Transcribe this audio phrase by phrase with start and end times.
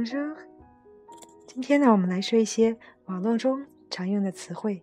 [0.00, 0.32] Bonjour，
[1.46, 4.82] 今天呢，我们来说一些网络中常用的词汇。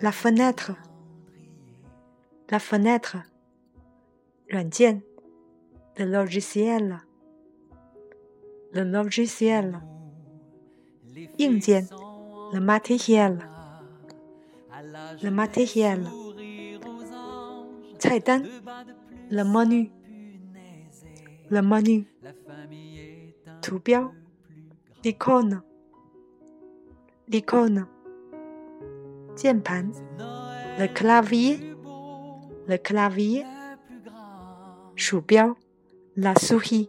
[0.00, 3.22] ，la fenêtre，la fenêtre，
[4.48, 5.04] 软件
[5.94, 9.80] ，le logiciel，le logiciel，
[11.36, 11.86] 硬件
[12.52, 13.38] ，le matériel。
[15.22, 16.08] le matériel,
[19.30, 19.90] le menu,
[21.50, 22.06] le menu,
[23.62, 24.12] tout bien,
[25.04, 25.62] l'icône,
[27.28, 27.86] l'icône,
[30.78, 31.74] le clavier,
[32.68, 33.44] le clavier,
[36.16, 36.88] la souris,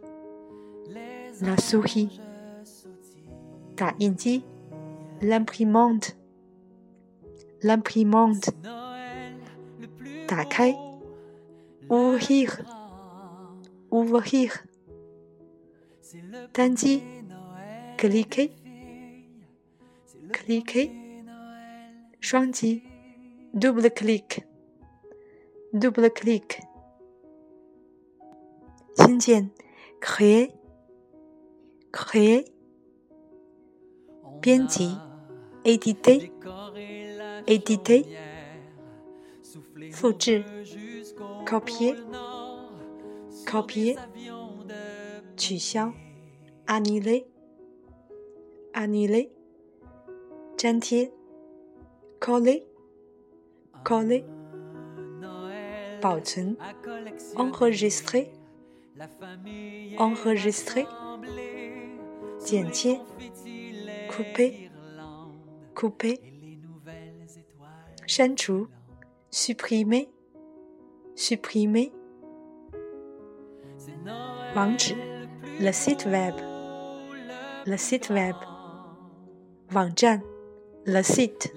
[1.40, 2.20] la souris,
[3.76, 3.94] ta
[5.22, 6.19] l'imprimante.
[7.62, 8.50] L'imprimante.
[10.26, 10.74] 打开
[11.88, 12.64] ，ouvrir,
[13.90, 14.52] ouvrir.
[16.52, 17.02] 单击
[17.96, 18.50] ，cliquer,
[20.32, 20.90] cliquer.
[22.20, 22.82] 双击
[23.54, 24.44] ，double click,
[25.72, 26.60] double click.
[28.94, 29.50] 新建
[30.00, 30.52] ，créer,
[31.90, 32.44] créer.
[34.40, 34.96] 编辑
[35.64, 36.30] ，éditer
[37.46, 38.06] éditer,
[39.92, 40.42] Foutu.
[41.46, 41.96] copier,
[43.46, 43.96] copier,
[46.66, 47.26] annuler,
[48.74, 49.30] annuler,
[50.56, 51.10] gentil,
[52.20, 52.64] coller,
[53.84, 54.24] coller,
[57.36, 58.32] enregistrer,
[59.98, 60.86] enregistrer,
[64.08, 64.70] couper,
[65.74, 66.39] couper.
[68.10, 68.66] Shenchu,
[69.30, 70.08] supprimer,
[71.14, 71.92] supprimer.
[74.56, 74.96] Wangzhi,
[75.60, 76.34] le site web,
[77.66, 78.34] le site web.
[79.72, 80.20] Wangjian,
[80.86, 81.54] le site.